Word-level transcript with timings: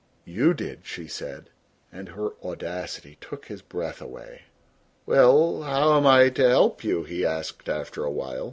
"You 0.25 0.55
did," 0.55 0.79
she 0.83 1.05
said, 1.05 1.51
and 1.91 2.09
her 2.09 2.31
audacity 2.43 3.19
took 3.21 3.45
his 3.45 3.61
breath 3.61 4.01
away. 4.01 4.45
"Well, 5.05 5.61
how 5.61 5.95
am 5.95 6.07
I 6.07 6.29
to 6.29 6.49
help 6.49 6.83
you!" 6.83 7.03
he 7.03 7.23
asked 7.23 7.69
after 7.69 8.03
a 8.03 8.09
while. 8.09 8.39